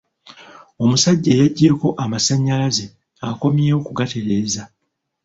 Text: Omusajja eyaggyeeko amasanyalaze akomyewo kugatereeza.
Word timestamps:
Omusajja 0.83 1.29
eyaggyeeko 1.33 1.87
amasanyalaze 2.03 2.85
akomyewo 3.29 3.79
kugatereeza. 3.87 4.63